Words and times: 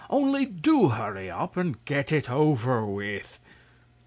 Only, 0.09 0.47
do 0.47 0.89
hurry 0.89 1.29
up 1.29 1.55
and 1.55 1.85
get 1.85 2.11
it 2.11 2.27
over 2.27 2.83
with!" 2.83 3.39